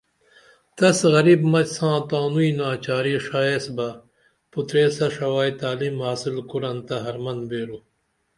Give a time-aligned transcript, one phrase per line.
[0.77, 3.87] تس غریب مچ ساں تانوئی ناچاری ڜایس بہ
[4.51, 7.77] پُتریسہ ڜوائی تعلیم حاصل کُرون تہ ہرمن بیرو